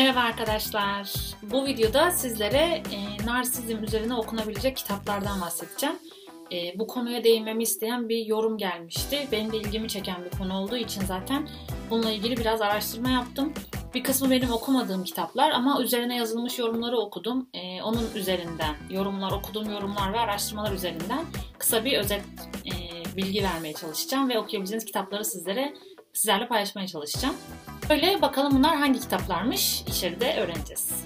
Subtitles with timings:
[0.00, 1.12] Merhaba arkadaşlar.
[1.42, 5.96] Bu videoda sizlere e, narsizm üzerine okunabilecek kitaplardan bahsedeceğim.
[6.52, 9.28] E, bu konuya değinmemi isteyen bir yorum gelmişti.
[9.32, 11.48] Benim de ilgimi çeken bir konu olduğu için zaten
[11.90, 13.52] bununla ilgili biraz araştırma yaptım.
[13.94, 17.48] Bir kısmı benim okumadığım kitaplar ama üzerine yazılmış yorumları okudum.
[17.54, 21.24] E, onun üzerinden yorumlar, okuduğum yorumlar ve araştırmalar üzerinden
[21.58, 22.22] kısa bir özet
[22.66, 22.72] e,
[23.16, 25.74] bilgi vermeye çalışacağım ve okuyabileceğiniz kitapları sizlere
[26.12, 27.36] sizlerle paylaşmaya çalışacağım.
[27.90, 31.04] Böyle bakalım bunlar hangi kitaplarmış içeride öğreneceğiz.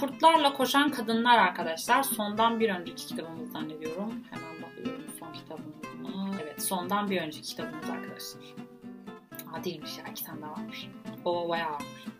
[0.00, 2.02] Kurtlarla Koşan Kadınlar arkadaşlar.
[2.02, 4.24] Sondan bir önceki kitabımız zannediyorum.
[4.30, 6.36] Hemen bakıyorum son kitabımız mı?
[6.42, 8.42] Evet sondan bir önceki kitabımız arkadaşlar.
[9.52, 10.88] Aa değilmiş ya iki tane daha varmış.
[11.24, 12.17] O bayağı varmış.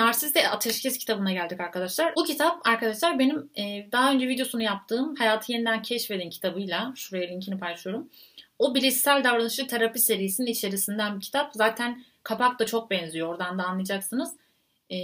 [0.00, 2.12] Narsist Ateşkes kitabına geldik arkadaşlar.
[2.16, 7.58] Bu kitap arkadaşlar benim e, daha önce videosunu yaptığım Hayatı Yeniden Keşfedin kitabıyla, şuraya linkini
[7.58, 8.08] paylaşıyorum.
[8.58, 11.50] O bilişsel davranışçı terapi serisinin içerisinden bir kitap.
[11.54, 13.28] Zaten kapak da çok benziyor.
[13.28, 14.36] Oradan da anlayacaksınız.
[14.90, 14.96] E,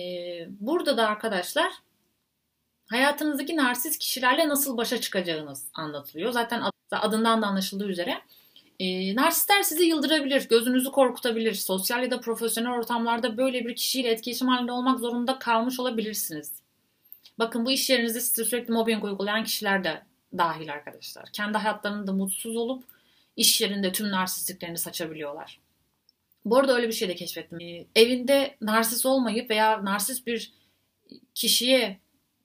[0.60, 1.72] burada da arkadaşlar
[2.90, 6.32] hayatınızdaki narsist kişilerle nasıl başa çıkacağınız anlatılıyor.
[6.32, 8.22] Zaten adından da anlaşıldığı üzere.
[8.80, 11.54] E, narsistler sizi yıldırabilir, gözünüzü korkutabilir.
[11.54, 16.52] Sosyal ya da profesyonel ortamlarda böyle bir kişiyle etkileşim halinde olmak zorunda kalmış olabilirsiniz.
[17.38, 20.02] Bakın bu iş yerinizde size sürekli mobbing uygulayan kişiler de
[20.38, 21.28] dahil arkadaşlar.
[21.32, 22.84] Kendi hayatlarında mutsuz olup
[23.36, 25.60] iş yerinde tüm narsistliklerini saçabiliyorlar.
[26.44, 27.60] Bu arada öyle bir şey de keşfettim.
[27.60, 30.52] Ee, evinde narsist olmayıp veya narsist bir
[31.34, 32.00] kişiye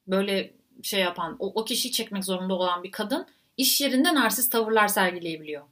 [0.08, 4.88] böyle şey yapan, o, o kişiyi çekmek zorunda olan bir kadın iş yerinde narsist tavırlar
[4.88, 5.64] sergileyebiliyor.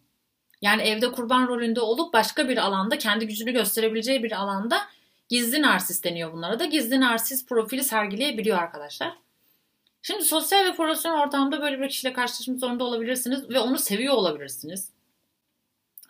[0.61, 4.81] Yani evde kurban rolünde olup başka bir alanda kendi gücünü gösterebileceği bir alanda
[5.29, 6.65] gizli narsist deniyor bunlara da.
[6.65, 9.13] Gizli narsist profili sergileyebiliyor arkadaşlar.
[10.01, 14.89] Şimdi sosyal ve profesyonel ortamda böyle bir kişiyle karşılaşmak zorunda olabilirsiniz ve onu seviyor olabilirsiniz.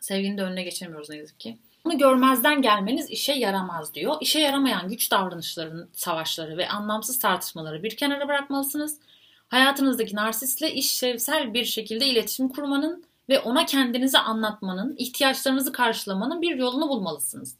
[0.01, 1.57] Sevginin de önüne geçemiyoruz ne yazık ki.
[1.85, 4.17] Bunu görmezden gelmeniz işe yaramaz diyor.
[4.21, 8.99] İşe yaramayan güç davranışlarının savaşları ve anlamsız tartışmaları bir kenara bırakmalısınız.
[9.47, 16.89] Hayatınızdaki narsistle işlevsel bir şekilde iletişim kurmanın ve ona kendinizi anlatmanın, ihtiyaçlarınızı karşılamanın bir yolunu
[16.89, 17.57] bulmalısınız.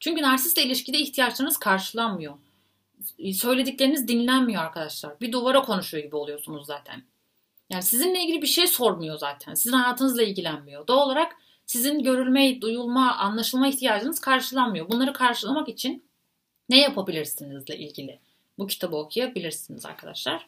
[0.00, 2.34] Çünkü narsistle ilişkide ihtiyaçlarınız karşılanmıyor.
[3.34, 5.20] Söyledikleriniz dinlenmiyor arkadaşlar.
[5.20, 7.02] Bir duvara konuşuyor gibi oluyorsunuz zaten.
[7.70, 9.54] Yani sizinle ilgili bir şey sormuyor zaten.
[9.54, 10.86] Sizin hayatınızla ilgilenmiyor.
[10.86, 11.36] Doğal olarak
[11.66, 14.88] sizin görülme, duyulma, anlaşılma ihtiyacınız karşılanmıyor.
[14.88, 16.04] Bunları karşılamak için
[16.68, 18.18] ne yapabilirsinizle ilgili
[18.58, 20.46] bu kitabı okuyabilirsiniz arkadaşlar.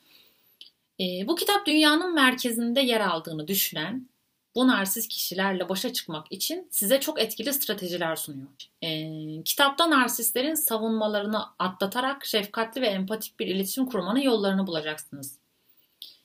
[1.01, 4.09] E, bu kitap dünyanın merkezinde yer aldığını düşünen
[4.55, 8.49] bu narsist kişilerle başa çıkmak için size çok etkili stratejiler sunuyor.
[8.83, 15.39] E, kitapta narsistlerin savunmalarını atlatarak şefkatli ve empatik bir iletişim kurmanın yollarını bulacaksınız.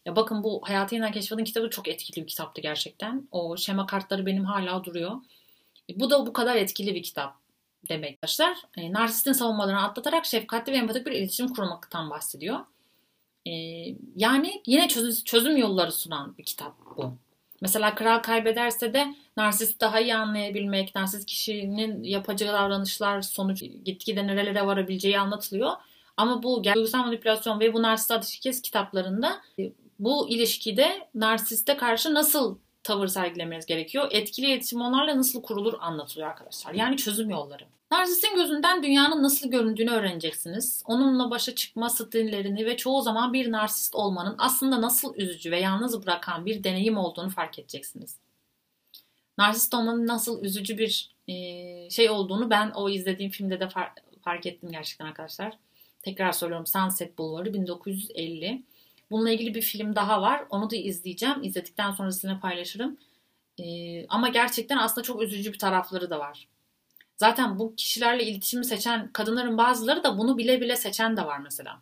[0.06, 3.28] Ya bakın bu Hayatı Yeniden Keşfedin kitabı çok etkili bir kitaptı gerçekten.
[3.32, 5.12] O şema kartları benim hala duruyor.
[5.90, 7.36] E, bu da bu kadar etkili bir kitap
[7.90, 8.58] demek arkadaşlar.
[8.78, 12.60] E, narsistin savunmalarını atlatarak şefkatli ve empatik bir iletişim kurmaktan bahsediyor.
[13.48, 13.52] E,
[14.16, 17.14] yani yine çözüm, çözüm yolları sunan bir kitap bu.
[17.62, 24.66] Mesela kral kaybederse de narsist daha iyi anlayabilmek, narsist kişinin yapacağı davranışlar sonuç gitgide nerelere
[24.66, 25.72] varabileceği anlatılıyor.
[26.18, 32.58] Ama bu duygusal manipülasyon ve bu narsist ateşkes kitaplarında e, bu ilişkide narsiste karşı nasıl
[32.88, 34.08] tavır sergilemeniz gerekiyor?
[34.12, 36.74] Etkili iletişim onlarla nasıl kurulur anlatılıyor arkadaşlar.
[36.74, 37.64] Yani çözüm yolları.
[37.92, 40.84] Narsistin gözünden dünyanın nasıl göründüğünü öğreneceksiniz.
[40.86, 46.06] Onunla başa çıkma stillerini ve çoğu zaman bir narsist olmanın aslında nasıl üzücü ve yalnız
[46.06, 48.16] bırakan bir deneyim olduğunu fark edeceksiniz.
[49.38, 53.70] Narsist olmanın nasıl üzücü bir e, şey olduğunu ben o izlediğim filmde de
[54.22, 55.58] fark ettim gerçekten arkadaşlar.
[56.02, 58.64] Tekrar söylüyorum Sunset Bulvarı 1950.
[59.12, 60.46] Bununla ilgili bir film daha var.
[60.50, 61.44] Onu da izleyeceğim.
[61.44, 62.98] İzledikten sonra sizinle paylaşırım.
[63.60, 66.48] Ee, ama gerçekten aslında çok üzücü bir tarafları da var.
[67.18, 71.82] Zaten bu kişilerle iletişimi seçen kadınların bazıları da bunu bile bile seçen de var mesela.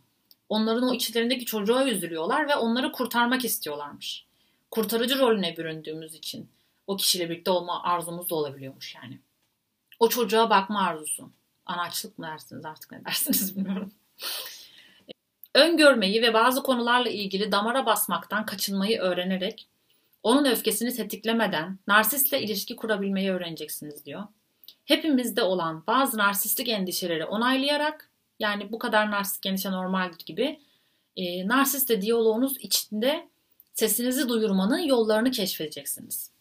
[0.49, 4.25] Onların o içlerindeki çocuğa üzülüyorlar ve onları kurtarmak istiyorlarmış.
[4.71, 6.49] Kurtarıcı rolüne büründüğümüz için
[6.87, 9.19] o kişiyle birlikte olma arzumuz da olabiliyormuş yani.
[9.99, 11.31] O çocuğa bakma arzusu.
[11.65, 13.91] Anaçlık mı dersiniz artık ne dersiniz bilmiyorum.
[15.55, 19.67] Öngörmeyi ve bazı konularla ilgili damara basmaktan kaçınmayı öğrenerek
[20.23, 24.23] onun öfkesini tetiklemeden narsistle ilişki kurabilmeyi öğreneceksiniz diyor
[24.85, 28.09] hepimizde olan bazı narsistik endişeleri onaylayarak
[28.39, 30.59] yani bu kadar narsistik endişe normaldir gibi
[31.17, 33.27] e, narsistle diyaloğunuz içinde
[33.73, 36.31] sesinizi duyurmanın yollarını keşfedeceksiniz.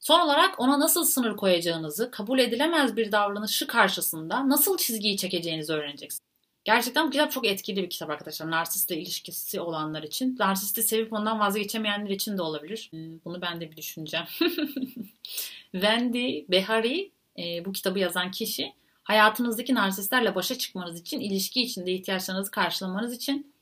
[0.00, 6.31] Son olarak ona nasıl sınır koyacağınızı, kabul edilemez bir davranışı karşısında nasıl çizgiyi çekeceğinizi öğreneceksiniz.
[6.64, 8.50] Gerçekten bu kitap çok etkili bir kitap arkadaşlar.
[8.50, 10.36] Narsistle ilişkisi olanlar için.
[10.38, 12.90] Narsisti sevip ondan vazgeçemeyenler için de olabilir.
[12.94, 14.26] Ee, bunu ben de bir düşüneceğim.
[15.72, 18.72] Wendy Behari e, bu kitabı yazan kişi
[19.02, 23.52] hayatınızdaki narsistlerle başa çıkmanız için, ilişki içinde ihtiyaçlarınızı karşılamanız için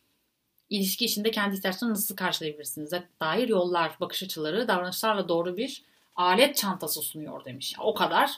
[0.70, 5.82] ilişki içinde kendi ihtiyaçlarınızı nasıl karşılayabilirsiniz dair yollar, bakış açıları, davranışlarla doğru bir
[6.16, 7.74] alet çantası sunuyor demiş.
[7.78, 8.30] O kadar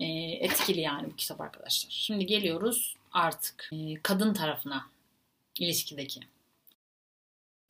[0.00, 0.06] e,
[0.40, 1.90] etkili yani bu kitap arkadaşlar.
[1.90, 4.86] Şimdi geliyoruz artık e, kadın tarafına
[5.58, 6.20] ilişkideki.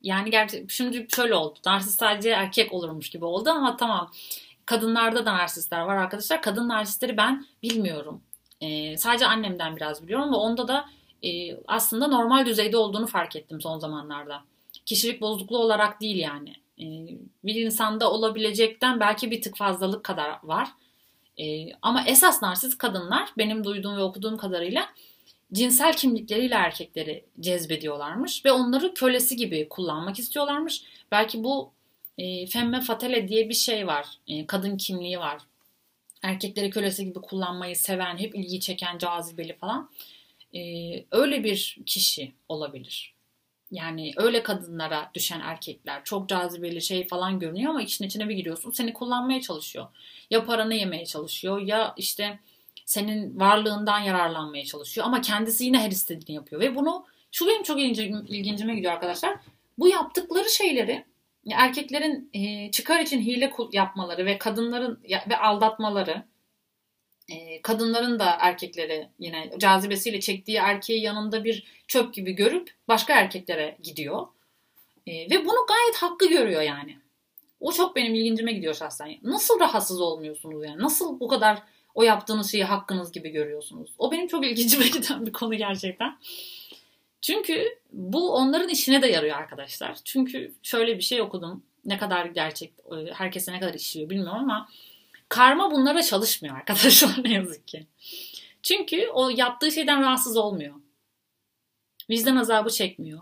[0.01, 1.59] Yani gerçi şimdi şöyle oldu.
[1.65, 4.11] Narsist sadece erkek olurmuş gibi oldu ama tamam.
[4.65, 6.41] Kadınlarda da narsistler var arkadaşlar.
[6.41, 8.21] Kadın narsistleri ben bilmiyorum.
[8.61, 10.89] E, sadece annemden biraz biliyorum ve onda da
[11.23, 14.43] e, aslında normal düzeyde olduğunu fark ettim son zamanlarda.
[14.85, 16.53] Kişilik bozukluğu olarak değil yani.
[16.79, 16.85] E,
[17.43, 20.69] bir insanda olabilecekten belki bir tık fazlalık kadar var.
[21.39, 24.89] E, ama esas narsist kadınlar benim duyduğum ve okuduğum kadarıyla
[25.53, 30.83] cinsel kimlikleriyle erkekleri cezbediyorlarmış ve onları kölesi gibi kullanmak istiyorlarmış.
[31.11, 31.71] Belki bu
[32.17, 34.07] e, femme fatale diye bir şey var.
[34.27, 35.41] E, kadın kimliği var.
[36.23, 39.89] Erkekleri kölesi gibi kullanmayı seven, hep ilgi çeken, cazibeli falan.
[40.55, 40.59] E,
[41.11, 43.13] öyle bir kişi olabilir.
[43.71, 48.71] Yani öyle kadınlara düşen erkekler çok cazibeli şey falan görünüyor ama için içine bir giriyorsun
[48.71, 49.87] seni kullanmaya çalışıyor.
[50.29, 52.39] Ya paranı yemeye çalışıyor ya işte
[52.85, 57.79] senin varlığından yararlanmaya çalışıyor ama kendisi yine her istediğini yapıyor ve bunu şu benim çok
[57.79, 59.37] ilgincime gidiyor arkadaşlar.
[59.77, 61.05] Bu yaptıkları şeyleri
[61.51, 64.99] erkeklerin e, çıkar için hile yapmaları ve kadınların
[65.29, 66.23] ve aldatmaları
[67.29, 73.77] e, kadınların da erkekleri yine cazibesiyle çektiği erkeği yanında bir çöp gibi görüp başka erkeklere
[73.83, 74.27] gidiyor.
[75.07, 76.97] E, ve bunu gayet hakkı görüyor yani.
[77.59, 79.17] O çok benim ilgincime gidiyor şahsen.
[79.23, 80.81] Nasıl rahatsız olmuyorsunuz yani?
[80.81, 83.91] Nasıl bu kadar o yaptığınız şeyi hakkınız gibi görüyorsunuz?
[83.97, 86.17] O benim çok ilgincime giden bir konu gerçekten.
[87.21, 89.97] Çünkü bu onların işine de yarıyor arkadaşlar.
[90.05, 91.63] Çünkü şöyle bir şey okudum.
[91.85, 94.69] Ne kadar gerçek, e, herkese ne kadar işliyor bilmiyorum ama
[95.29, 97.87] karma bunlara çalışmıyor arkadaşlar ne yazık ki.
[98.63, 100.75] Çünkü o yaptığı şeyden rahatsız olmuyor.
[102.09, 103.21] Vicdan azabı çekmiyor.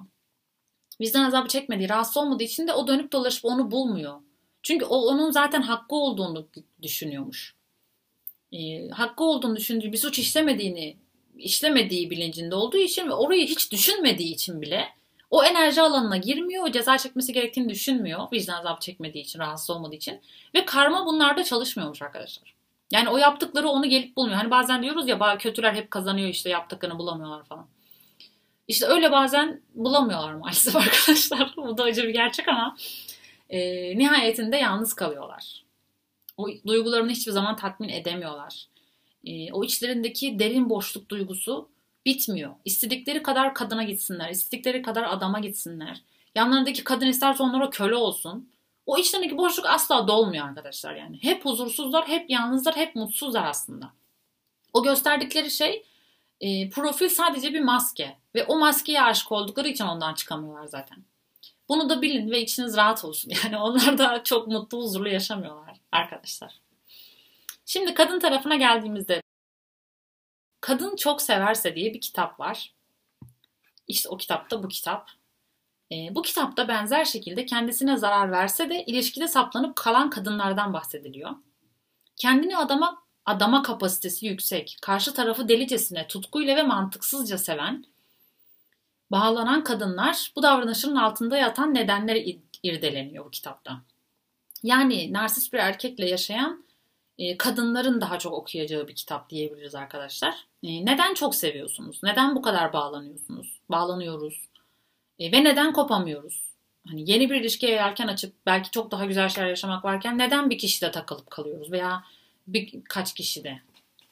[1.01, 4.21] Vicdan azabı çekmediği, rahatsız olmadığı için de o dönüp dolaşıp onu bulmuyor.
[4.63, 6.47] Çünkü o onun zaten hakkı olduğunu
[6.81, 7.55] düşünüyormuş.
[8.51, 10.97] E, hakkı olduğunu düşündüğü bir suç işlemediğini
[11.37, 14.87] işlemediği bilincinde olduğu için ve orayı hiç düşünmediği için bile
[15.31, 16.71] o enerji alanına girmiyor.
[16.71, 18.27] Ceza çekmesi gerektiğini düşünmüyor.
[18.33, 20.21] Vicdan azabı çekmediği için, rahatsız olmadığı için.
[20.55, 22.53] Ve karma bunlarda çalışmıyormuş arkadaşlar.
[22.91, 24.37] Yani o yaptıkları onu gelip bulmuyor.
[24.37, 27.67] Hani bazen diyoruz ya kötüler hep kazanıyor işte yaptıklarını bulamıyorlar falan.
[28.67, 31.53] İşte öyle bazen bulamıyorlar maalesef arkadaşlar.
[31.57, 32.77] Bu da acı bir gerçek ama
[33.49, 33.59] e,
[33.97, 35.60] nihayetinde yalnız kalıyorlar.
[36.41, 38.67] O duygularını hiçbir zaman tatmin edemiyorlar.
[39.25, 41.69] E, o içlerindeki derin boşluk duygusu
[42.05, 42.51] bitmiyor.
[42.65, 46.01] İstedikleri kadar kadına gitsinler, istedikleri kadar adama gitsinler.
[46.35, 48.49] Yanlarındaki kadın isterse onlara köle olsun.
[48.85, 51.23] O içlerindeki boşluk asla dolmuyor arkadaşlar yani.
[51.23, 53.91] Hep huzursuzlar, hep yalnızlar, hep mutsuzlar aslında.
[54.73, 55.83] O gösterdikleri şey
[56.39, 58.17] e, profil sadece bir maske.
[58.35, 60.97] Ve o maskeye aşık oldukları için ondan çıkamıyorlar zaten.
[61.69, 63.31] Bunu da bilin ve içiniz rahat olsun.
[63.43, 66.61] Yani onlar da çok mutlu, huzurlu yaşamıyorlar arkadaşlar.
[67.65, 69.21] Şimdi kadın tarafına geldiğimizde
[70.61, 72.73] Kadın Çok Severse diye bir kitap var.
[73.87, 75.09] İşte o kitapta bu kitap.
[75.91, 81.31] E, bu kitapta benzer şekilde kendisine zarar verse de ilişkide saplanıp kalan kadınlardan bahsediliyor.
[82.15, 87.85] Kendini adama adama kapasitesi yüksek, karşı tarafı delicesine, tutkuyla ve mantıksızca seven,
[89.11, 93.81] bağlanan kadınlar bu davranışın altında yatan nedenleri irdeleniyor bu kitapta.
[94.63, 96.65] Yani narsist bir erkekle yaşayan
[97.17, 100.35] e, kadınların daha çok okuyacağı bir kitap diyebiliriz arkadaşlar.
[100.63, 101.99] E, neden çok seviyorsunuz?
[102.03, 103.59] Neden bu kadar bağlanıyorsunuz?
[103.69, 104.49] Bağlanıyoruz.
[105.19, 106.43] E, ve neden kopamıyoruz?
[106.87, 110.57] Hani yeni bir ilişkiye yelken açıp belki çok daha güzel şeyler yaşamak varken neden bir
[110.57, 112.03] kişide takılıp kalıyoruz veya
[112.47, 113.61] birkaç kişide?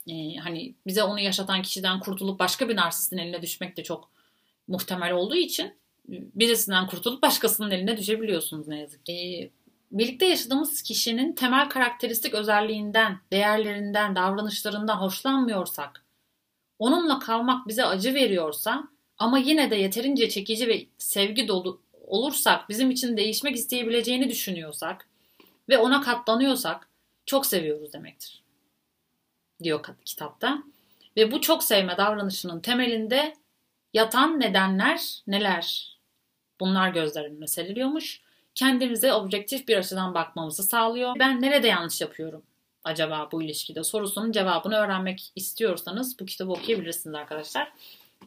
[0.07, 4.09] E, hani bize onu yaşatan kişiden kurtulup başka bir narsistin eline düşmek de çok
[4.67, 5.73] muhtemel olduğu için
[6.09, 9.51] birisinden kurtulup başkasının eline düşebiliyorsunuz ne yazık ki.
[9.91, 16.05] Birlikte yaşadığımız kişinin temel karakteristik özelliğinden, değerlerinden, davranışlarından hoşlanmıyorsak,
[16.79, 18.83] onunla kalmak bize acı veriyorsa
[19.17, 25.09] ama yine de yeterince çekici ve sevgi dolu olursak, bizim için değişmek isteyebileceğini düşünüyorsak
[25.69, 26.89] ve ona katlanıyorsak
[27.25, 28.43] çok seviyoruz demektir.
[29.63, 30.63] Diyor kitapta.
[31.17, 33.33] Ve bu çok sevme davranışının temelinde
[33.93, 35.97] yatan nedenler neler?
[36.59, 37.47] Bunlar gözler önüne
[38.59, 41.15] kendimize objektif bir açıdan bakmamızı sağlıyor.
[41.19, 42.43] Ben nerede yanlış yapıyorum
[42.83, 47.73] acaba bu ilişkide sorusunun cevabını öğrenmek istiyorsanız bu kitabı okuyabilirsiniz arkadaşlar.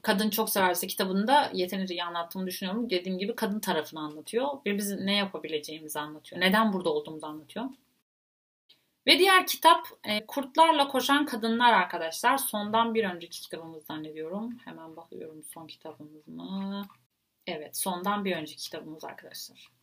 [0.03, 2.91] kadın çok severse kitabında yeterince iyi anlattığımı düşünüyorum.
[2.91, 6.41] Dediğim gibi kadın tarafını anlatıyor ve biz ne yapabileceğimizi anlatıyor.
[6.41, 7.67] Neden burada olduğumuzu anlatıyor.
[9.07, 12.39] Ve diğer kitap e, Kurtlarla Koşan Kadınlar arkadaşlar.
[12.39, 14.59] Sondan bir önceki kitabımız zannediyorum.
[14.65, 16.83] Hemen bakıyorum son kitabımız mı?
[17.47, 19.82] Evet sondan bir önceki kitabımız arkadaşlar.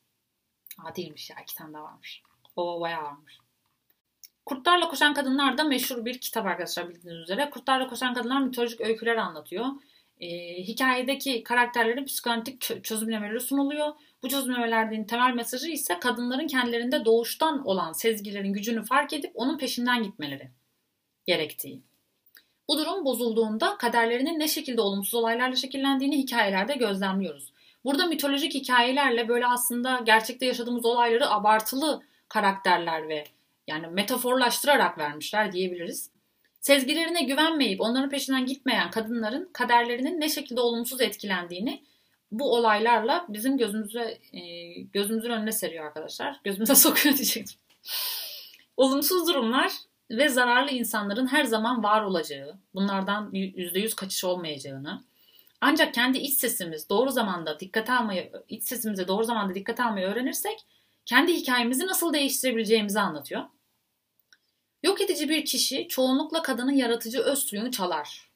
[0.86, 2.22] Aa değilmiş ya iki tane daha varmış.
[2.56, 3.38] O bayağı varmış.
[4.46, 7.50] Kurtlarla Koşan Kadınlar da meşhur bir kitap arkadaşlar bildiğiniz üzere.
[7.50, 9.66] Kurtlarla Koşan Kadınlar mitolojik öyküler anlatıyor.
[10.20, 10.28] E,
[10.64, 13.94] hikayedeki karakterlerin psikanalitik çözümlemeleri sunuluyor.
[14.24, 20.04] Bu çözümlemelerin temel mesajı ise kadınların kendilerinde doğuştan olan sezgilerin gücünü fark edip onun peşinden
[20.04, 20.52] gitmeleri
[21.26, 21.82] gerektiği.
[22.68, 27.54] Bu durum bozulduğunda kaderlerinin ne şekilde olumsuz olaylarla şekillendiğini hikayelerde gözlemliyoruz.
[27.86, 33.24] Burada mitolojik hikayelerle böyle aslında gerçekte yaşadığımız olayları abartılı karakterler ve
[33.68, 36.12] yani metaforlaştırarak vermişler diyebiliriz.
[36.62, 41.84] Sezgilerine güvenmeyip onların peşinden gitmeyen kadınların kaderlerinin ne şekilde olumsuz etkilendiğini
[42.32, 44.42] bu olaylarla bizim gözümüze e,
[44.82, 46.40] gözümüzün önüne seriyor arkadaşlar.
[46.44, 47.60] Gözümüze sokuyor diyecektim.
[48.78, 49.72] Olumsuz durumlar
[50.12, 55.04] ve zararlı insanların her zaman var olacağı, bunlardan %100 kaçış olmayacağını,
[55.62, 60.66] ancak kendi iç sesimiz doğru zamanda dikkate almayı, iç sesimize doğru zamanda dikkate almayı öğrenirsek
[61.06, 63.44] kendi hikayemizi nasıl değiştirebileceğimizi anlatıyor.
[64.84, 68.32] Yok edici bir kişi çoğunlukla kadının yaratıcı öz suyunu çalar.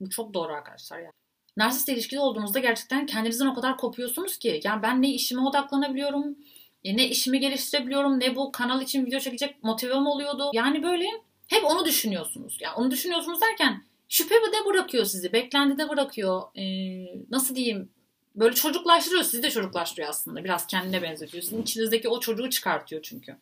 [0.00, 1.10] Bu çok doğru arkadaşlar ya.
[1.56, 4.60] Narsist ilişkide olduğunuzda gerçekten kendinizden o kadar kopuyorsunuz ki.
[4.64, 6.38] Yani ben ne işime odaklanabiliyorum,
[6.84, 10.50] e, ne işimi geliştirebiliyorum, ne bu kanal için video çekecek motivem oluyordu.
[10.54, 11.06] Yani böyle
[11.48, 12.58] hep onu düşünüyorsunuz.
[12.60, 16.42] Yani onu düşünüyorsunuz derken şüphe de bırakıyor sizi, beklendi de bırakıyor.
[16.56, 17.90] Ee, nasıl diyeyim?
[18.34, 20.44] Böyle çocuklaştırıyor, sizi de çocuklaştırıyor aslında.
[20.44, 21.42] Biraz kendine benzetiyor.
[21.42, 23.36] Sizin içinizdeki o çocuğu çıkartıyor çünkü.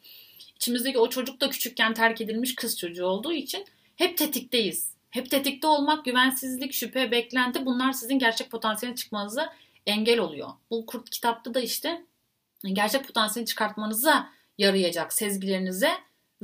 [0.56, 3.64] İçimizdeki o çocuk da küçükken terk edilmiş kız çocuğu olduğu için
[3.96, 4.90] hep tetikteyiz.
[5.10, 9.52] Hep tetikte olmak, güvensizlik, şüphe, beklenti bunlar sizin gerçek potansiyeline çıkmanıza
[9.86, 10.48] engel oluyor.
[10.70, 12.04] Bu kurt kitapta da işte
[12.64, 14.28] gerçek potansiyeli çıkartmanıza
[14.58, 15.90] yarayacak sezgilerinize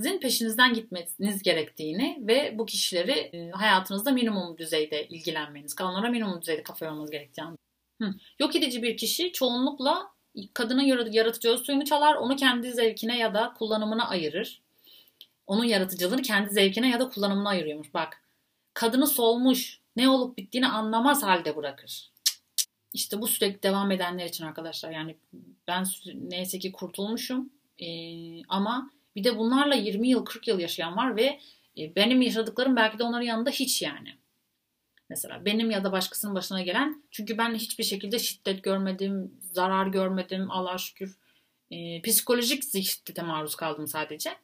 [0.01, 6.63] zin peşinizden gitmeniz gerektiğini ve bu kişileri e, hayatınızda minimum düzeyde ilgilenmeniz, kanunlara minimum düzeyde
[6.63, 7.57] kafa yormanız gerektiğini.
[8.03, 8.15] Hı.
[8.39, 10.11] Yok edici bir kişi çoğunlukla
[10.55, 14.63] kadının yaratıcı öz suyunu çalar, onu kendi zevkine ya da kullanımına ayırır.
[15.47, 17.95] Onun yaratıcılığını kendi zevkine ya da kullanımına ayırıyormuş.
[17.95, 18.23] Bak,
[18.75, 22.11] kadını solmuş, ne olup bittiğini anlamaz halde bırakır.
[22.93, 24.91] İşte bu sürekli devam edenler için arkadaşlar.
[24.91, 25.17] Yani
[25.69, 27.51] ben neyse ki kurtulmuşum.
[27.79, 31.41] Ee, ama bir de bunlarla 20 yıl 40 yıl yaşayan var ve
[31.79, 34.19] e, benim yaşadıklarım belki de onların yanında hiç yani.
[35.09, 40.51] Mesela benim ya da başkasının başına gelen çünkü ben hiçbir şekilde şiddet görmedim, zarar görmedim
[40.51, 41.19] Allah'a şükür.
[41.71, 44.37] E, psikolojik şiddete maruz kaldım sadece.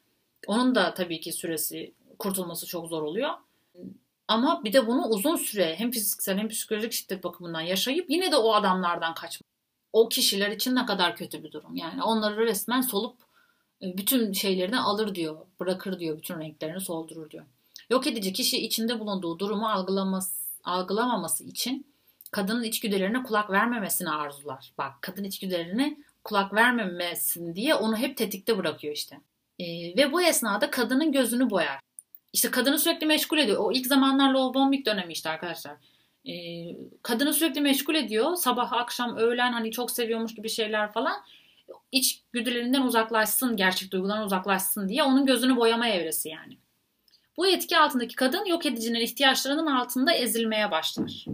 [0.47, 3.29] Onun da tabii ki süresi kurtulması çok zor oluyor.
[4.27, 8.37] Ama bir de bunu uzun süre hem fiziksel hem psikolojik şiddet bakımından yaşayıp yine de
[8.37, 9.47] o adamlardan kaçmak.
[9.93, 11.75] O kişiler için ne kadar kötü bir durum.
[11.75, 13.26] Yani onları resmen solup
[13.81, 15.37] bütün şeylerini alır diyor.
[15.59, 16.17] Bırakır diyor.
[16.17, 17.45] Bütün renklerini soldurur diyor.
[17.89, 20.31] Yok edici kişi içinde bulunduğu durumu algılaması,
[20.63, 21.85] algılamaması için
[22.31, 24.73] kadının içgüdülerine kulak vermemesini arzular.
[24.77, 29.19] Bak kadın içgüdülerine kulak vermemesin diye onu hep tetikte bırakıyor işte.
[29.59, 31.79] Ee, ve bu esnada kadının gözünü boyar.
[32.33, 33.57] İşte kadını sürekli meşgul ediyor.
[33.59, 35.73] O ilk zamanlar Love Bombing dönemi işte arkadaşlar.
[36.27, 36.33] Ee,
[37.03, 38.35] kadını sürekli meşgul ediyor.
[38.35, 41.17] Sabah, akşam, öğlen hani çok seviyormuş gibi şeyler falan.
[41.91, 46.57] İç güdülerinden uzaklaşsın, gerçek duygularından uzaklaşsın diye onun gözünü boyama evresi yani.
[47.37, 51.25] Bu etki altındaki kadın yok edicinin ihtiyaçlarının altında ezilmeye başlar.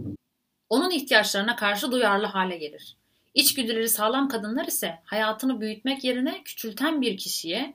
[0.68, 2.96] Onun ihtiyaçlarına karşı duyarlı hale gelir.
[3.34, 7.74] İçgüdüleri sağlam kadınlar ise hayatını büyütmek yerine küçülten bir kişiye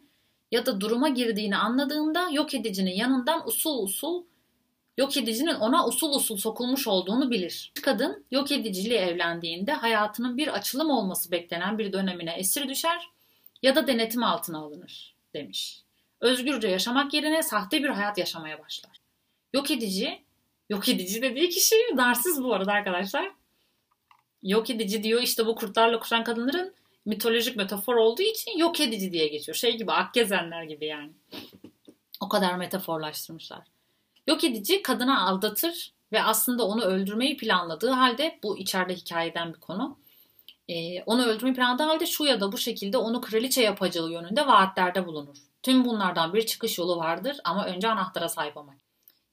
[0.51, 4.24] ya da duruma girdiğini anladığında yok edicinin yanından usul usul
[4.98, 7.72] yok edicinin ona usul usul sokulmuş olduğunu bilir.
[7.81, 13.10] Kadın yok ediciyle evlendiğinde hayatının bir açılım olması beklenen bir dönemine esir düşer
[13.63, 15.84] ya da denetim altına alınır demiş.
[16.22, 18.98] Özgürce yaşamak yerine sahte bir hayat yaşamaya başlar.
[19.53, 20.24] Yok edici,
[20.69, 23.31] yok edici dediği kişi narsız bu arada arkadaşlar.
[24.43, 26.74] Yok edici diyor işte bu kurtlarla kuşan kadınların
[27.05, 29.55] mitolojik metafor olduğu için yok edici diye geçiyor.
[29.55, 31.12] Şey gibi Akgezenler gibi yani.
[32.19, 33.67] O kadar metaforlaştırmışlar.
[34.29, 39.98] Yok edici kadına aldatır ve aslında onu öldürmeyi planladığı halde bu içeride hikayeden bir konu.
[40.69, 45.05] Ee, onu öldürmeyi planladığı halde şu ya da bu şekilde onu kraliçe yapacağı yönünde vaatlerde
[45.05, 45.38] bulunur.
[45.63, 48.75] Tüm bunlardan bir çıkış yolu vardır ama önce anahtara sahip olmak.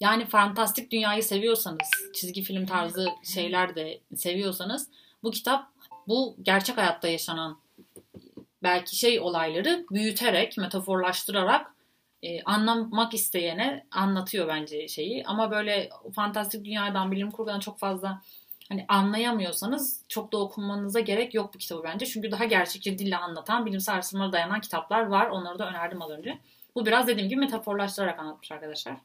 [0.01, 4.89] Yani fantastik dünyayı seviyorsanız, çizgi film tarzı şeyler de seviyorsanız
[5.23, 5.67] bu kitap
[6.09, 7.59] bu gerçek hayatta yaşanan
[8.63, 11.76] belki şey olayları büyüterek, metaforlaştırarak
[12.27, 15.25] e, anlamak isteyene anlatıyor bence şeyi.
[15.27, 18.23] Ama böyle fantastik dünyadan, bilim kurgudan çok fazla
[18.69, 22.07] hani anlayamıyorsanız çok da okunmanıza gerek yok bu kitabı bence.
[22.07, 25.27] Çünkü daha gerçekçi dille anlatan, bilimsel araştırmalara dayanan kitaplar var.
[25.27, 26.39] Onları da önerdim az önce.
[26.75, 28.97] Bu biraz dediğim gibi metaforlaştırarak anlatmış arkadaşlar.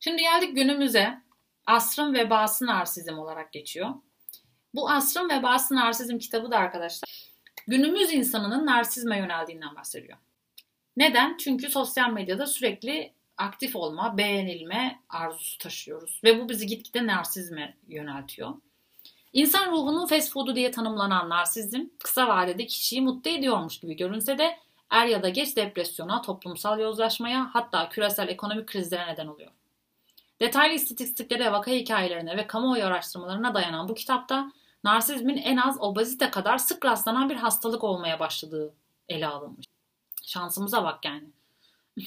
[0.00, 1.20] Şimdi geldik günümüze.
[1.66, 3.88] Asrın vebası narsizm olarak geçiyor.
[4.74, 7.30] Bu Asrın vebası narsizm kitabı da arkadaşlar
[7.66, 10.18] günümüz insanının narsizme yöneldiğinden bahsediyor.
[11.00, 11.36] Neden?
[11.36, 16.20] Çünkü sosyal medyada sürekli aktif olma, beğenilme arzusu taşıyoruz.
[16.24, 18.54] Ve bu bizi gitgide narsizme yöneltiyor.
[19.32, 24.58] İnsan ruhunun fast food'u diye tanımlanan narsizm kısa vadede kişiyi mutlu ediyormuş gibi görünse de
[24.90, 29.50] er ya da geç depresyona, toplumsal yozlaşmaya hatta küresel ekonomik krizlere neden oluyor.
[30.40, 34.52] Detaylı istatistiklere, vaka hikayelerine ve kamuoyu araştırmalarına dayanan bu kitapta
[34.84, 38.74] narsizmin en az obezite kadar sık rastlanan bir hastalık olmaya başladığı
[39.08, 39.69] ele alınmış.
[40.30, 41.24] Şansımıza bak yani.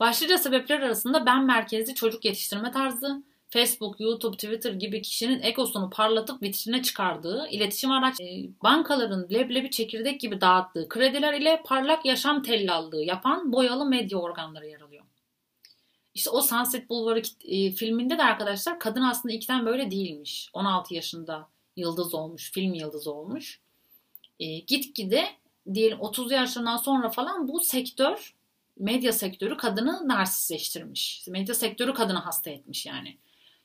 [0.00, 6.42] Başlıca sebepler arasında ben merkezli çocuk yetiştirme tarzı, Facebook, YouTube, Twitter gibi kişinin egosunu parlatıp
[6.42, 13.02] vitrine çıkardığı, iletişim araç, e, bankaların leblebi çekirdek gibi dağıttığı krediler ile parlak yaşam tellallığı
[13.02, 15.04] yapan boyalı medya organları yer alıyor.
[16.14, 20.50] İşte o Sunset Boulevard e, filminde de arkadaşlar kadın aslında ikiden böyle değilmiş.
[20.52, 23.60] 16 yaşında yıldız olmuş, film yıldızı olmuş.
[24.40, 25.28] E, gitgide
[25.74, 28.34] diyelim 30 yaşından sonra falan bu sektör
[28.78, 31.24] medya sektörü kadını narsistleştirmiş.
[31.28, 33.16] Medya sektörü kadını hasta etmiş yani.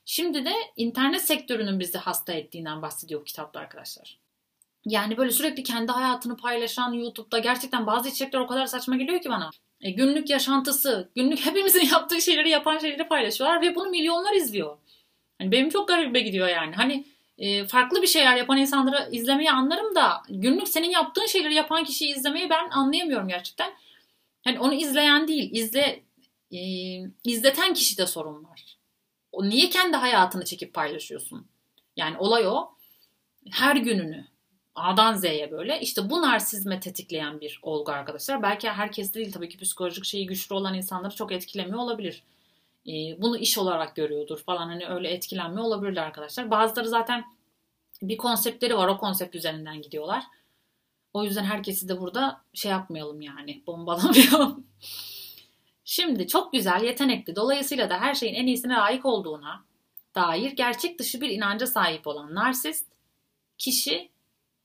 [0.04, 4.18] Şimdi de internet sektörünün bizi hasta ettiğinden bahsediyor kitapta arkadaşlar.
[4.84, 9.30] Yani böyle sürekli kendi hayatını paylaşan YouTube'da gerçekten bazı içerikler o kadar saçma geliyor ki
[9.30, 9.50] bana.
[9.80, 14.78] E, günlük yaşantısı, günlük hepimizin yaptığı şeyleri yapan şeyleri paylaşıyorlar ve bunu milyonlar izliyor.
[15.38, 16.74] Hani benim çok garibime gidiyor yani.
[16.74, 17.04] Hani
[17.42, 22.14] e, farklı bir şeyler yapan insanları izlemeyi anlarım da günlük senin yaptığın şeyleri yapan kişiyi
[22.14, 23.72] izlemeyi ben anlayamıyorum gerçekten.
[24.44, 26.02] Hani onu izleyen değil, izle
[26.52, 26.60] e,
[27.24, 28.78] izleten kişide sorun var.
[29.32, 31.46] O niye kendi hayatını çekip paylaşıyorsun?
[31.96, 32.70] Yani olay o.
[33.50, 34.26] Her gününü
[34.74, 35.80] A'dan Z'ye böyle.
[35.80, 38.42] İşte bu narsizme tetikleyen bir olgu arkadaşlar.
[38.42, 42.22] Belki herkes değil tabii ki psikolojik şeyi güçlü olan insanları çok etkilemiyor olabilir.
[42.86, 46.50] Ee, bunu iş olarak görüyordur falan hani öyle etkilenmiyor olabilir arkadaşlar.
[46.50, 47.24] Bazıları zaten
[48.02, 50.24] bir konseptleri var o konsept üzerinden gidiyorlar.
[51.12, 54.66] O yüzden herkesi de burada şey yapmayalım yani bombalamayalım.
[55.84, 59.64] Şimdi çok güzel, yetenekli, dolayısıyla da her şeyin en iyisine layık olduğuna
[60.14, 62.86] dair gerçek dışı bir inanca sahip olan narsist
[63.58, 64.10] kişi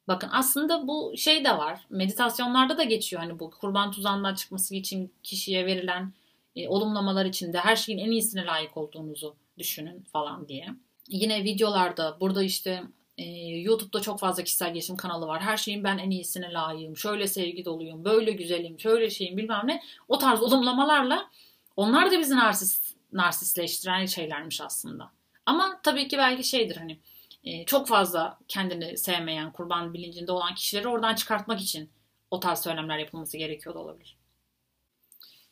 [0.07, 1.85] bakın aslında bu şey de var.
[1.89, 6.13] Meditasyonlarda da geçiyor hani bu kurban tuzağından çıkması için kişiye verilen
[6.55, 10.67] e, olumlamalar içinde her şeyin en iyisine layık olduğunuzu düşünün falan diye.
[11.07, 12.83] Yine videolarda burada işte
[13.17, 15.41] e, YouTube'da çok fazla kişisel gelişim kanalı var.
[15.41, 16.97] Her şeyin ben en iyisine layığım.
[16.97, 18.05] Şöyle sevgi doluyum.
[18.05, 18.79] Böyle güzelim.
[18.79, 19.83] Şöyle şeyim bilmem ne.
[20.07, 21.29] O tarz olumlamalarla
[21.75, 25.11] onlar da bizi narsist, narsistleştiren şeylermiş aslında.
[25.45, 26.99] Ama tabii ki belki şeydir hani
[27.43, 31.89] e, çok fazla kendini sevmeyen, kurban bilincinde olan kişileri oradan çıkartmak için
[32.31, 34.17] o tarz söylemler yapılması gerekiyor da olabilir.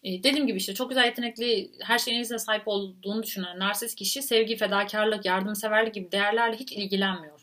[0.04, 4.22] E, dediğim gibi işte çok güzel yetenekli, her şeyin iyisine sahip olduğunu düşünen narsist kişi
[4.22, 7.35] sevgi, fedakarlık, yardımseverlik gibi değerlerle hiç ilgilenmiyor.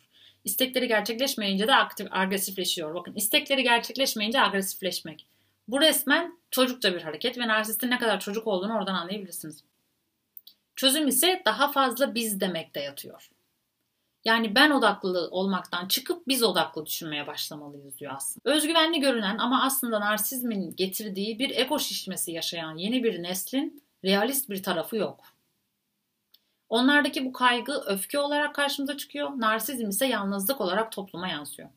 [0.44, 2.94] İstekleri gerçekleşmeyince de aktif, agresifleşiyor.
[2.94, 5.26] Bakın istekleri gerçekleşmeyince agresifleşmek.
[5.68, 9.64] Bu resmen çocukça bir hareket ve narsistin ne kadar çocuk olduğunu oradan anlayabilirsiniz.
[10.76, 13.30] Çözüm ise daha fazla biz demekte yatıyor.
[14.24, 18.50] Yani ben odaklı olmaktan çıkıp biz odaklı düşünmeye başlamalıyız diyor aslında.
[18.54, 24.62] Özgüvenli görünen ama aslında narsizmin getirdiği bir ego şişmesi yaşayan yeni bir neslin realist bir
[24.62, 25.24] tarafı yok.
[26.72, 29.30] Onlardaki bu kaygı öfke olarak karşımıza çıkıyor.
[29.36, 31.68] Narsizm ise yalnızlık olarak topluma yansıyor.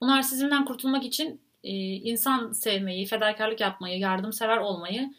[0.00, 5.14] Bu narsizmden kurtulmak için e, insan sevmeyi, fedakarlık yapmayı, yardımsever olmayı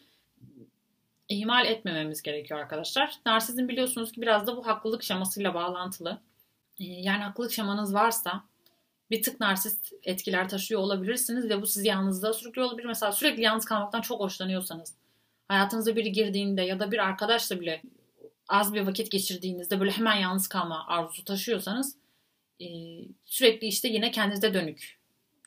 [1.28, 3.14] ihmal etmememiz gerekiyor arkadaşlar.
[3.26, 6.20] Narsizm biliyorsunuz ki biraz da bu haklılık şemasıyla bağlantılı.
[6.80, 8.44] E, yani haklılık şemanız varsa
[9.10, 12.86] bir tık narsist etkiler taşıyor olabilirsiniz ve bu sizi yalnızlığa sürüklüyor olabilir.
[12.86, 14.94] Mesela sürekli yalnız kalmaktan çok hoşlanıyorsanız,
[15.48, 17.82] hayatınıza biri girdiğinde ya da bir arkadaşla bile
[18.52, 21.96] az bir vakit geçirdiğinizde böyle hemen yalnız kalma arzusu taşıyorsanız
[22.60, 22.66] e,
[23.24, 24.98] sürekli işte yine kendinize dönük,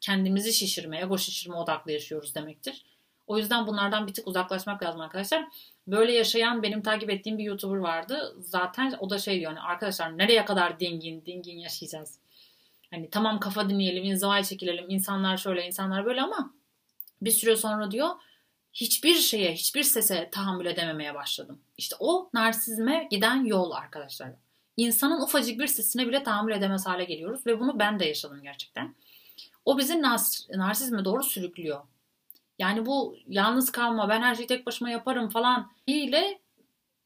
[0.01, 2.85] kendimizi şişirme, ego şişirme odaklı yaşıyoruz demektir.
[3.27, 5.47] O yüzden bunlardan bir tık uzaklaşmak lazım arkadaşlar.
[5.87, 8.35] Böyle yaşayan benim takip ettiğim bir YouTuber vardı.
[8.39, 12.19] Zaten o da şey diyor hani arkadaşlar nereye kadar dingin dingin yaşayacağız.
[12.91, 16.53] Hani tamam kafa dinleyelim, inzivaya çekilelim, insanlar şöyle, insanlar böyle ama
[17.21, 18.09] bir süre sonra diyor
[18.75, 21.59] hiçbir şeye, hiçbir sese tahammül edememeye başladım.
[21.77, 24.29] İşte o narsizme giden yol arkadaşlar.
[24.77, 28.95] İnsanın ufacık bir sesine bile tahammül edemez hale geliyoruz ve bunu ben de yaşadım gerçekten.
[29.65, 31.81] O bizi nars narsizme doğru sürüklüyor.
[32.59, 36.39] Yani bu yalnız kalma, ben her şeyi tek başıma yaparım falan ile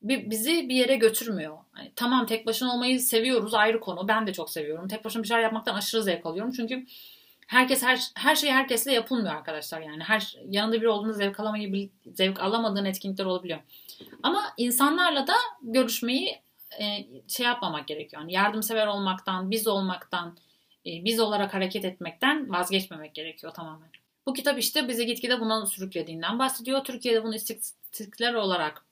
[0.01, 1.57] bizi bir yere götürmüyor.
[1.77, 4.07] Yani tamam tek başına olmayı seviyoruz ayrı konu.
[4.07, 4.87] Ben de çok seviyorum.
[4.87, 6.51] Tek başına bir şeyler yapmaktan aşırı zevk alıyorum.
[6.51, 6.85] Çünkü
[7.49, 9.81] herkes her her şey herkesle yapılmıyor arkadaşlar.
[9.81, 13.59] Yani her yanında biri olduğunda zevk alamayı zevk alamadığın etkinlikler olabiliyor.
[14.23, 16.41] Ama insanlarla da görüşmeyi
[16.81, 18.21] e, şey yapmamak gerekiyor.
[18.21, 20.37] Yani yardımsever olmaktan, biz olmaktan,
[20.85, 23.89] e, biz olarak hareket etmekten vazgeçmemek gerekiyor tamamen.
[24.27, 26.83] Bu kitap işte bizi gitgide buna sürüklediğinden bahsediyor.
[26.83, 28.85] Türkiye'de bunu istatistikler olarak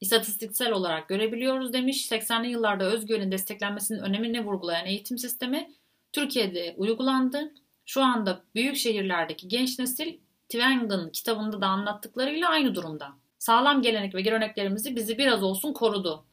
[0.00, 2.12] istatistiksel olarak görebiliyoruz demiş.
[2.12, 5.70] 80'li yıllarda özgürlüğün desteklenmesinin önemini vurgulayan eğitim sistemi
[6.12, 7.52] Türkiye'de uygulandı.
[7.86, 10.18] Şu anda büyük şehirlerdeki genç nesil
[10.48, 13.12] Twengen kitabında da anlattıklarıyla aynı durumda.
[13.38, 16.24] Sağlam gelenek ve göreneklerimizi bizi biraz olsun korudu.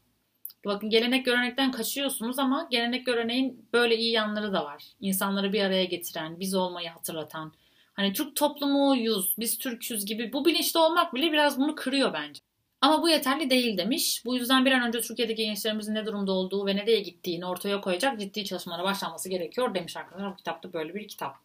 [0.65, 4.83] Bakın gelenek görenekten kaçıyorsunuz ama gelenek göreneğin böyle iyi yanları da var.
[4.99, 7.53] İnsanları bir araya getiren, biz olmayı hatırlatan.
[7.93, 12.41] Hani Türk toplumuyuz, biz Türk'üz gibi bu bilinçli olmak bile biraz bunu kırıyor bence.
[12.81, 14.21] Ama bu yeterli değil demiş.
[14.25, 18.19] Bu yüzden bir an önce Türkiye'deki gençlerimizin ne durumda olduğu ve nereye gittiğini ortaya koyacak
[18.19, 20.31] ciddi çalışmalara başlanması gerekiyor demiş arkadaşlar.
[20.31, 21.35] Bu kitapta böyle bir kitap.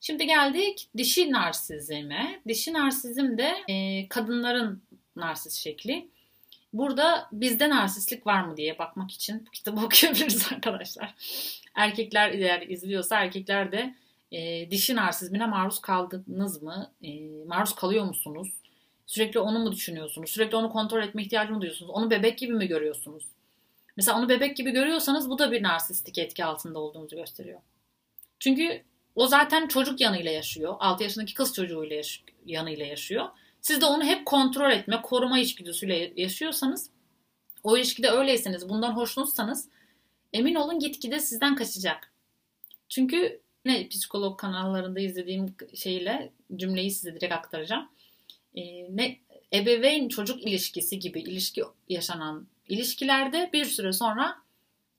[0.00, 2.40] Şimdi geldik dişi narsizme.
[2.48, 4.82] Dişi narsizm de e, kadınların
[5.16, 6.08] narsiz şekli.
[6.72, 11.14] Burada bizde narsistlik var mı diye bakmak için bu kitabı okuyabiliriz arkadaşlar.
[11.74, 13.94] Erkekler eğer izliyorsa erkekler de
[14.32, 16.92] e, dişi narsizmine maruz kaldınız mı?
[17.02, 17.08] E,
[17.46, 18.48] maruz kalıyor musunuz?
[19.08, 20.30] Sürekli onu mu düşünüyorsunuz?
[20.30, 21.90] Sürekli onu kontrol etme ihtiyacı mı duyuyorsunuz?
[21.90, 23.24] Onu bebek gibi mi görüyorsunuz?
[23.96, 27.60] Mesela onu bebek gibi görüyorsanız bu da bir narsistik etki altında olduğunuzu gösteriyor.
[28.38, 28.82] Çünkü
[29.14, 30.76] o zaten çocuk yanıyla yaşıyor.
[30.78, 33.28] 6 yaşındaki kız çocuğuyla yaş- yanıyla yaşıyor.
[33.60, 36.90] Siz de onu hep kontrol etme, koruma içgüdüsüyle yaşıyorsanız,
[37.62, 39.68] o ilişkide öyleyseniz, bundan hoşnutsanız
[40.32, 42.12] emin olun gitgide sizden kaçacak.
[42.88, 47.88] Çünkü ne psikolog kanallarında izlediğim şeyle cümleyi size direkt aktaracağım.
[48.58, 49.18] Ee, ne
[49.52, 54.36] ebeveyn çocuk ilişkisi gibi ilişki yaşanan ilişkilerde bir süre sonra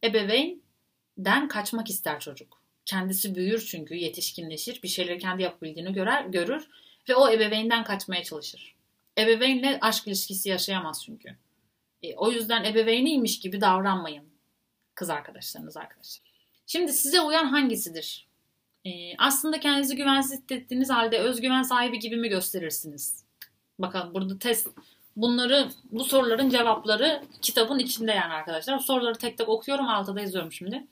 [0.04, 2.62] ebeveynden kaçmak ister çocuk.
[2.86, 6.67] Kendisi büyür çünkü yetişkinleşir, bir şeyleri kendi yapabildiğini görer, görür
[7.10, 8.76] ve o ebeveynden kaçmaya çalışır.
[9.17, 11.36] Ebeveynle aşk ilişkisi yaşayamaz çünkü.
[12.04, 14.24] E, o yüzden ebeveyniymiş gibi davranmayın
[14.95, 16.30] kız arkadaşlarınız arkadaşlar.
[16.67, 18.28] Şimdi size uyan hangisidir?
[18.86, 23.29] E, aslında kendinizi güvensiz hissettiğiniz halde özgüven sahibi gibi mi gösterirsiniz?
[23.80, 24.68] Bakın burada test
[25.15, 28.80] bunları bu soruların cevapları kitabın içinde yani arkadaşlar.
[28.80, 30.88] Soruları tek tek okuyorum altıda yazıyorum şimdi.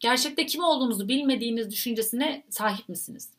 [0.00, 3.30] Gerçekte kim olduğunuzu bilmediğiniz düşüncesine sahip misiniz?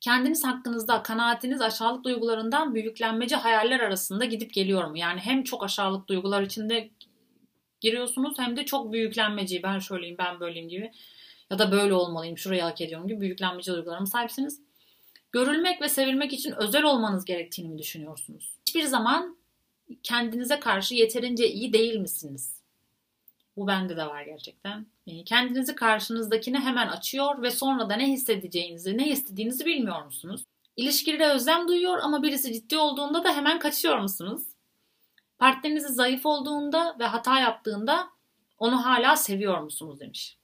[0.00, 4.98] Kendiniz hakkınızda kanaatiniz aşağılık duygularından büyüklenmeci hayaller arasında gidip geliyor mu?
[4.98, 6.90] Yani hem çok aşağılık duygular içinde
[7.80, 10.92] giriyorsunuz hem de çok büyüklenmeci ben şöyleyim ben böyleyim gibi
[11.50, 14.65] ya da böyle olmalıyım şurayı hak ediyorum gibi büyüklenmeci duygulara mı sahipsiniz?
[15.32, 18.52] Görülmek ve sevilmek için özel olmanız gerektiğini mi düşünüyorsunuz?
[18.66, 19.36] Hiçbir zaman
[20.02, 22.56] kendinize karşı yeterince iyi değil misiniz?
[23.56, 24.86] Bu bende de var gerçekten.
[25.06, 30.44] Ee, kendinizi karşınızdakine hemen açıyor ve sonra da ne hissedeceğinizi, ne istediğinizi bilmiyor musunuz?
[30.76, 34.42] İlişkilere özlem duyuyor ama birisi ciddi olduğunda da hemen kaçıyor musunuz?
[35.38, 38.08] Partnerinizi zayıf olduğunda ve hata yaptığında
[38.58, 40.36] onu hala seviyor musunuz demiş.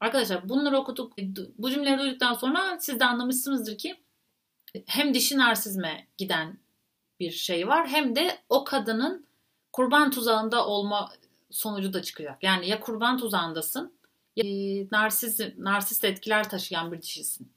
[0.00, 1.12] Arkadaşlar bunları okuduk.
[1.58, 3.96] Bu cümleleri duyduktan sonra siz de anlamışsınızdır ki
[4.86, 6.58] hem dişi narsizme giden
[7.20, 9.26] bir şey var hem de o kadının
[9.72, 11.12] kurban tuzağında olma
[11.50, 12.42] sonucu da çıkacak.
[12.42, 13.92] Yani ya kurban tuzağındasın
[14.36, 14.44] ya
[14.92, 17.52] narsiz, narsist etkiler taşıyan bir dişisin.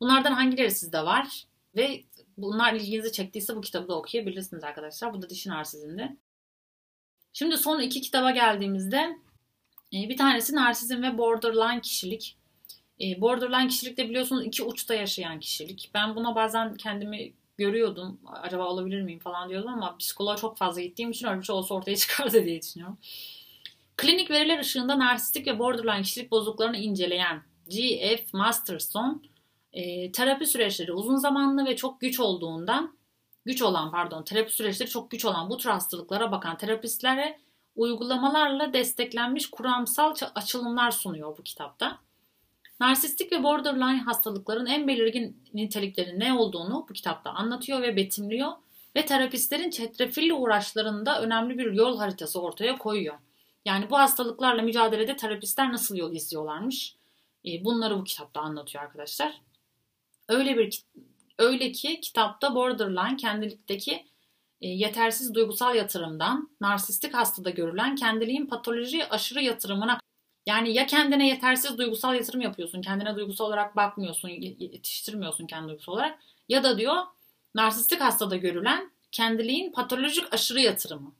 [0.00, 1.46] Bunlardan hangileri sizde var?
[1.76, 2.04] Ve
[2.38, 5.14] bunlar ilginizi çektiyse bu kitabı da okuyabilirsiniz arkadaşlar.
[5.14, 6.16] Bu da dişi narsizmde.
[7.32, 9.16] Şimdi son iki kitaba geldiğimizde e,
[9.92, 12.36] bir tanesi narsizm ve borderline kişilik.
[13.00, 15.90] E, borderline kişilik de biliyorsunuz iki uçta yaşayan kişilik.
[15.94, 18.20] Ben buna bazen kendimi görüyordum.
[18.26, 21.74] Acaba olabilir miyim falan diyordum ama psikoloğa çok fazla gittiğim için öyle bir şey olsa
[21.74, 22.98] ortaya çıkardı diye düşünüyorum.
[23.96, 28.24] Klinik veriler ışığında narsistik ve borderline kişilik bozukluklarını inceleyen G.F.
[28.32, 29.22] Masterson
[29.72, 32.96] e, terapi süreçleri uzun zamanlı ve çok güç olduğundan
[33.46, 37.38] güç olan pardon terapi süreçleri çok güç olan bu tür hastalıklara bakan terapistlere
[37.76, 41.98] uygulamalarla desteklenmiş kuramsal açılımlar sunuyor bu kitapta.
[42.80, 48.52] Narsistik ve borderline hastalıkların en belirgin niteliklerinin ne olduğunu bu kitapta anlatıyor ve betimliyor
[48.96, 53.14] ve terapistlerin çetrefilli uğraşlarında önemli bir yol haritası ortaya koyuyor.
[53.64, 56.96] Yani bu hastalıklarla mücadelede terapistler nasıl yol izliyorlarmış?
[57.46, 59.40] E, bunları bu kitapta anlatıyor arkadaşlar.
[60.28, 60.82] Öyle bir
[61.38, 64.06] öyle ki kitapta borderline kendilikteki
[64.68, 69.98] yetersiz duygusal yatırımdan narsistik hastada görülen kendiliğin patoloji aşırı yatırımına
[70.46, 76.18] Yani ya kendine yetersiz duygusal yatırım yapıyorsun, kendine duygusal olarak bakmıyorsun, yetiştirmiyorsun kendi duygusal olarak
[76.48, 76.96] ya da diyor
[77.54, 81.14] narsistik hastada görülen kendiliğin patolojik aşırı yatırımı.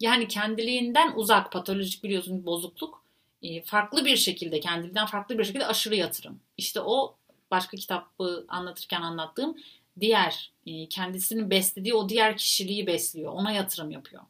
[0.00, 3.04] Yani kendiliğinden uzak patolojik biliyorsun bozukluk
[3.42, 6.40] e, farklı bir şekilde kendiliğinden farklı bir şekilde aşırı yatırım.
[6.56, 7.16] İşte o
[7.50, 9.56] başka kitabı anlatırken anlattığım
[10.00, 13.32] diğer e, kendisini beslediği o diğer kişiliği besliyor.
[13.32, 14.22] Ona yatırım yapıyor.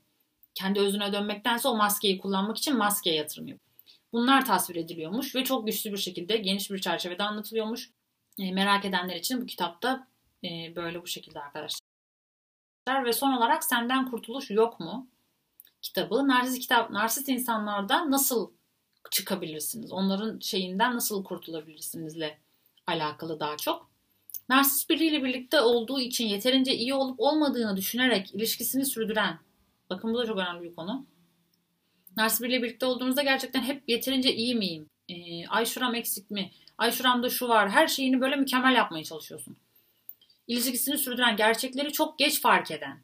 [0.54, 3.74] Kendi özüne dönmektense o maskeyi kullanmak için maskeye yatırım yapıyor.
[4.12, 7.90] Bunlar tasvir ediliyormuş ve çok güçlü bir şekilde geniş bir çerçevede anlatılıyormuş.
[8.38, 10.08] E, merak edenler için bu kitapta
[10.44, 11.84] e, böyle bu şekilde arkadaşlar.
[13.04, 15.08] Ve son olarak Senden Kurtuluş Yok mu?
[15.84, 16.28] kitabı.
[16.28, 18.50] Narsist kitap, narsist insanlardan nasıl
[19.10, 19.92] çıkabilirsiniz?
[19.92, 22.38] Onların şeyinden nasıl kurtulabilirsinizle
[22.86, 23.93] alakalı daha çok.
[24.48, 29.38] Narsist biriyle birlikte olduğu için yeterince iyi olup olmadığını düşünerek ilişkisini sürdüren,
[29.90, 31.06] bakın bu da çok önemli bir konu.
[32.16, 34.86] Narsist biriyle birlikte olduğunuzda gerçekten hep yeterince iyi miyim?
[35.08, 36.50] Ee, ay şuram eksik mi?
[36.78, 37.70] Ay şuramda şu var.
[37.70, 39.56] Her şeyini böyle mükemmel yapmaya çalışıyorsun.
[40.46, 43.00] İlişkisini sürdüren, gerçekleri çok geç fark eden,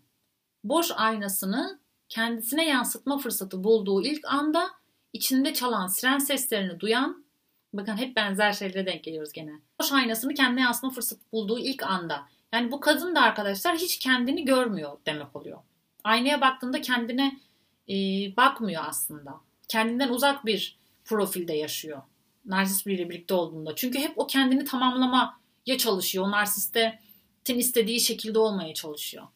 [0.65, 4.71] boş aynasını kendisine yansıtma fırsatı bulduğu ilk anda
[5.13, 7.25] içinde çalan siren seslerini duyan,
[7.73, 9.53] bakın hep benzer şeylere denk geliyoruz gene.
[9.81, 12.27] Boş aynasını kendine yansıtma fırsatı bulduğu ilk anda.
[12.53, 15.59] Yani bu kadın da arkadaşlar hiç kendini görmüyor demek oluyor.
[16.05, 17.41] Aynaya baktığında kendine
[17.89, 17.95] e,
[18.37, 19.41] bakmıyor aslında.
[19.69, 22.03] Kendinden uzak bir profilde yaşıyor.
[22.45, 23.77] Narsist biriyle birlikte olduğunda.
[23.77, 26.25] Çünkü hep o kendini tamamlamaya çalışıyor.
[26.25, 26.93] O narsistin
[27.49, 29.27] istediği şekilde olmaya çalışıyor.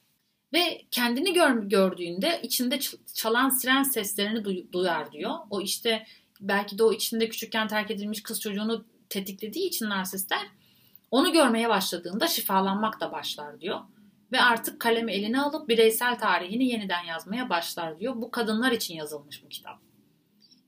[0.53, 2.79] Ve kendini gör, gördüğünde içinde
[3.15, 5.35] çalan siren seslerini duyar diyor.
[5.51, 6.07] O işte
[6.49, 10.47] belki de o içinde küçükken terk edilmiş kız çocuğunu tetiklediği için narsistler
[11.11, 13.81] onu görmeye başladığında şifalanmak da başlar diyor.
[14.33, 18.15] Ve artık kalemi eline alıp bireysel tarihini yeniden yazmaya başlar diyor.
[18.17, 19.79] Bu kadınlar için yazılmış bu kitap.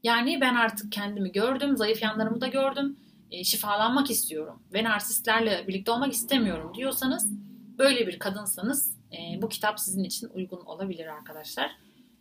[0.03, 2.97] Yani ben artık kendimi gördüm, zayıf yanlarımı da gördüm,
[3.31, 7.31] e, şifalanmak istiyorum ve narsistlerle birlikte olmak istemiyorum diyorsanız,
[7.79, 11.71] böyle bir kadınsanız e, bu kitap sizin için uygun olabilir arkadaşlar.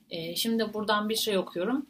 [0.09, 1.85] E, şimdi buradan bir şey okuyorum.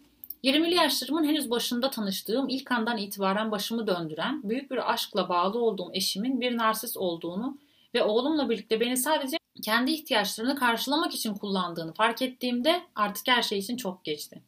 [0.46, 5.90] 20'li yaşlarımın henüz başında tanıştığım, ilk andan itibaren başımı döndüren, büyük bir aşkla bağlı olduğum
[5.94, 7.58] eşimin bir narsist olduğunu
[7.94, 13.60] ve oğlumla birlikte beni sadece kendi ihtiyaçlarını karşılamak için kullandığını fark ettiğimde artık her şey
[13.60, 14.42] için çok geçti.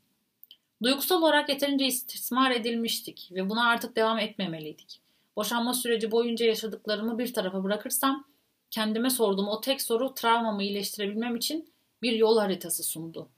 [0.84, 5.02] Duygusal olarak yeterince istismar edilmiştik ve buna artık devam etmemeliydik.
[5.36, 8.26] Boşanma süreci boyunca yaşadıklarımı bir tarafa bırakırsam
[8.72, 11.70] kendime sorduğum o tek soru travmamı iyileştirebilmem için
[12.02, 13.30] bir yol haritası sundu.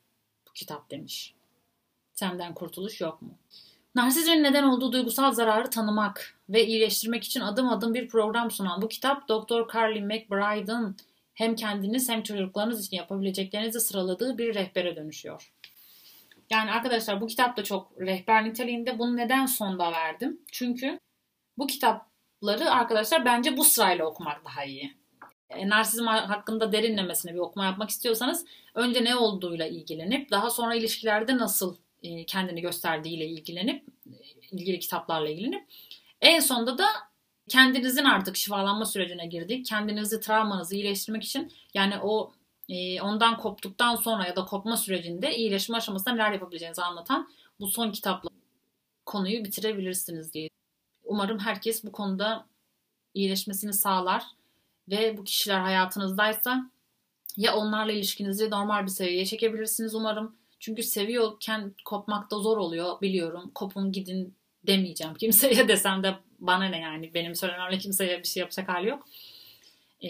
[0.47, 1.38] Bu kitap demiş.
[2.19, 3.37] Senden kurtuluş yok mu?
[3.95, 8.87] Narsizmin neden olduğu duygusal zararı tanımak ve iyileştirmek için adım adım bir program sunan bu
[8.87, 9.73] kitap Dr.
[9.73, 10.97] Carly McBride'ın
[11.33, 15.53] hem kendiniz hem çocuklarınız için yapabileceklerinizi sıraladığı bir rehbere dönüşüyor.
[16.49, 18.99] Yani arkadaşlar bu kitap da çok rehber niteliğinde.
[18.99, 20.41] Bunu neden sonda verdim?
[20.51, 20.99] Çünkü
[21.57, 24.93] bu kitapları arkadaşlar bence bu sırayla okumak daha iyi.
[25.49, 31.37] E, narsizm hakkında derinlemesine bir okuma yapmak istiyorsanız önce ne olduğuyla ilgilenip daha sonra ilişkilerde
[31.37, 34.15] nasıl e, kendini gösterdiğiyle ilgilenip e,
[34.51, 35.67] ilgili kitaplarla ilgilenip
[36.21, 36.85] en sonunda da
[37.49, 39.65] kendinizin artık şifalanma sürecine girdik.
[39.65, 42.33] Kendinizi travmanızı iyileştirmek için yani o
[43.01, 48.29] ondan koptuktan sonra ya da kopma sürecinde iyileşme aşamasında neler yapabileceğinizi anlatan bu son kitapla
[49.05, 50.49] konuyu bitirebilirsiniz diye.
[51.03, 52.45] Umarım herkes bu konuda
[53.13, 54.23] iyileşmesini sağlar
[54.89, 56.71] ve bu kişiler hayatınızdaysa
[57.37, 60.38] ya onlarla ilişkinizi normal bir seviyeye çekebilirsiniz umarım.
[60.59, 63.51] Çünkü seviyorken kopmak da zor oluyor biliyorum.
[63.55, 64.35] Kopun gidin
[64.67, 69.05] demeyeceğim kimseye desem de bana ne yani benim söylememle kimseye bir şey yapacak hali yok.
[70.01, 70.09] Ee,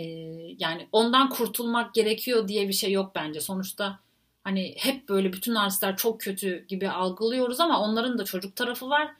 [0.60, 3.42] yani ondan kurtulmak gerekiyor diye bir şey yok bence.
[3.42, 4.00] Sonuçta
[4.44, 9.12] hani hep böyle bütün narsistler çok kötü gibi algılıyoruz ama onların da çocuk tarafı var.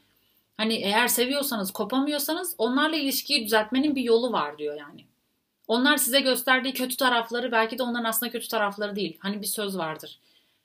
[0.58, 5.06] Hani eğer seviyorsanız kopamıyorsanız onlarla ilişkiyi düzeltmenin bir yolu var diyor yani.
[5.68, 9.18] Onlar size gösterdiği kötü tarafları belki de onların aslında kötü tarafları değil.
[9.20, 10.20] Hani bir söz vardır.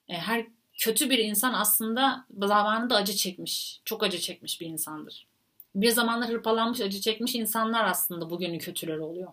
[0.09, 0.47] E, her
[0.79, 3.81] kötü bir insan aslında zamanında acı çekmiş.
[3.85, 5.27] Çok acı çekmiş bir insandır.
[5.75, 9.33] Bir zamanlar hırpalanmış, acı çekmiş insanlar aslında bugünün kötüleri oluyor.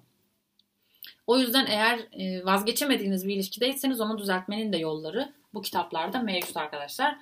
[1.28, 7.18] O yüzden eğer e, vazgeçemediğiniz bir ilişkideyseniz onu düzeltmenin de yolları bu kitaplarda mevcut arkadaşlar.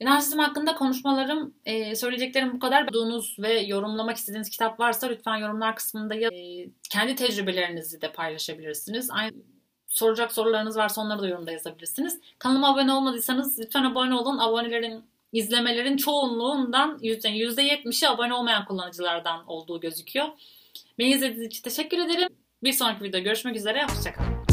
[0.00, 2.88] Narsizm hakkında konuşmalarım, e, söyleyeceklerim bu kadar.
[2.88, 6.30] Bulduğunuz ve yorumlamak istediğiniz kitap varsa lütfen yorumlar kısmında ya,
[6.90, 9.10] kendi tecrübelerinizi de paylaşabilirsiniz.
[9.10, 9.34] Aynı
[9.94, 12.20] soracak sorularınız varsa onları da yorumda yazabilirsiniz.
[12.38, 14.38] Kanalıma abone olmadıysanız lütfen abone olun.
[14.38, 20.26] Abonelerin, izlemelerin çoğunluğundan %70'i abone olmayan kullanıcılardan olduğu gözüküyor.
[20.98, 22.28] Beni izlediğiniz için teşekkür ederim.
[22.62, 23.84] Bir sonraki videoda görüşmek üzere.
[23.84, 24.43] Hoşçakalın.